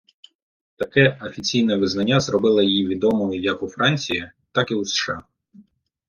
Таке 0.77 1.17
офіційне 1.21 1.75
визнання 1.75 2.19
зробило 2.19 2.61
її 2.61 2.87
відомою 2.87 3.41
як 3.41 3.63
у 3.63 3.67
Франції, 3.67 4.31
так 4.51 4.71
і 4.71 4.75
у 4.75 4.85
США. 4.85 5.23